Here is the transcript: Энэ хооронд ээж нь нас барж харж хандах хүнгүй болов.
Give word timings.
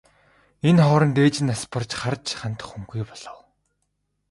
Энэ 0.69 0.81
хооронд 0.85 1.17
ээж 1.25 1.35
нь 1.39 1.49
нас 1.51 1.61
барж 1.71 1.91
харж 2.01 2.25
хандах 2.39 2.69
хүнгүй 2.71 3.01
болов. 3.09 3.37